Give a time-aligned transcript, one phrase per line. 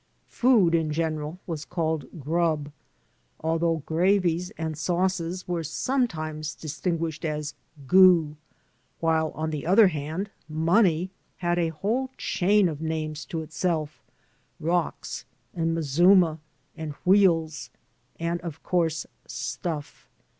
[0.31, 2.71] Pood in general was called "grub,"
[3.39, 7.53] although gravies and sauces were sometimes distinguished as
[7.85, 8.35] "goo";
[8.99, 14.01] while, on the other hand, money had a whole chain of names to itself;
[14.59, 16.39] "rocks" and "mazuma"
[16.75, 17.69] and "wheels"
[18.19, 20.09] and, of course, "stuff."